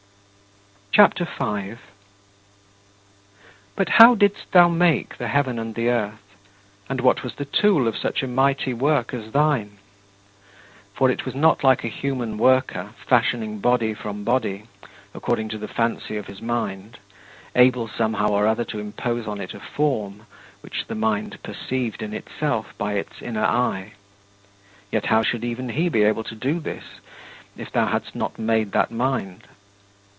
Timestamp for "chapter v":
0.93-1.31